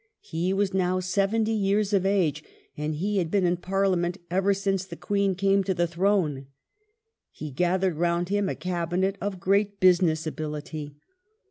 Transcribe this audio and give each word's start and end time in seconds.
He 0.23 0.51
was 0.51 0.73
now 0.73 0.99
seventy 0.99 1.51
years 1.51 1.93
of 1.93 2.07
age, 2.07 2.43
and 2.75 2.95
he 2.95 3.19
had 3.19 3.29
been 3.29 3.45
in 3.45 3.57
Parliament 3.57 4.17
ever 4.31 4.51
since 4.51 4.83
the 4.83 4.95
Queen 4.95 5.35
came 5.35 5.63
to 5.65 5.75
the 5.75 5.85
throne.^ 5.85 6.47
He 7.29 7.51
gathered 7.51 7.97
round 7.97 8.29
him 8.29 8.49
a 8.49 8.55
Cabinet 8.55 9.15
of 9.21 9.39
great 9.39 9.79
business 9.79 10.25
ability. 10.25 10.95